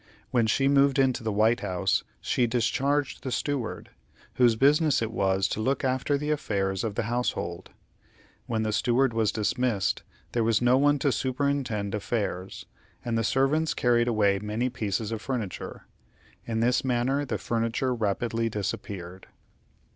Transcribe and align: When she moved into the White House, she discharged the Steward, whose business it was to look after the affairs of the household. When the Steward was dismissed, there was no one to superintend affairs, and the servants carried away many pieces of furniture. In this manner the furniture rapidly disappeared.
When 0.31 0.47
she 0.47 0.67
moved 0.67 0.97
into 0.97 1.21
the 1.23 1.31
White 1.31 1.59
House, 1.59 2.03
she 2.21 2.47
discharged 2.47 3.21
the 3.21 3.31
Steward, 3.31 3.91
whose 4.33 4.55
business 4.55 4.99
it 4.99 5.11
was 5.11 5.47
to 5.49 5.59
look 5.61 5.83
after 5.83 6.17
the 6.17 6.31
affairs 6.31 6.83
of 6.83 6.95
the 6.95 7.03
household. 7.03 7.69
When 8.47 8.63
the 8.63 8.73
Steward 8.73 9.13
was 9.13 9.31
dismissed, 9.31 10.01
there 10.31 10.43
was 10.43 10.59
no 10.59 10.75
one 10.75 10.97
to 10.97 11.11
superintend 11.11 11.93
affairs, 11.93 12.65
and 13.05 13.15
the 13.15 13.23
servants 13.23 13.75
carried 13.75 14.07
away 14.07 14.39
many 14.39 14.69
pieces 14.71 15.11
of 15.11 15.21
furniture. 15.21 15.85
In 16.45 16.61
this 16.61 16.83
manner 16.83 17.23
the 17.23 17.37
furniture 17.37 17.93
rapidly 17.93 18.49
disappeared. 18.49 19.27